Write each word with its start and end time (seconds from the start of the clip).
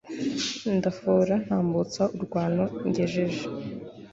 ndafora 0.77 1.35
ntambutsa 1.45 2.03
urwano 2.15 2.63
ngejeje 2.89 3.43